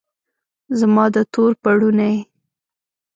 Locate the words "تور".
1.33-1.51